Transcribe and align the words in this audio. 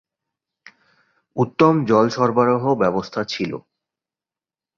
উত্তম 1.35 1.73
জল 1.85 2.05
সরবরাহ 2.09 2.63
ব্যবস্থা 2.75 3.21
ছিলো। 3.23 3.57